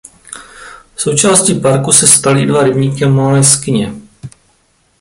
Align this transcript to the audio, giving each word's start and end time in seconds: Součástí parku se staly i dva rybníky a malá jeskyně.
Součástí 0.95 1.59
parku 1.59 1.91
se 1.91 2.07
staly 2.07 2.43
i 2.43 2.45
dva 2.45 2.63
rybníky 2.63 3.03
a 3.03 3.07
malá 3.07 3.37
jeskyně. 3.37 3.93